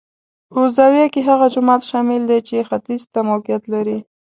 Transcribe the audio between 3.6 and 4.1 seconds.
لري.